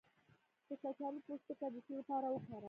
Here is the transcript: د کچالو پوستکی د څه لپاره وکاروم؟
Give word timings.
د 0.67 0.69
کچالو 0.81 1.19
پوستکی 1.25 1.67
د 1.73 1.75
څه 1.85 1.91
لپاره 1.99 2.27
وکاروم؟ 2.29 2.59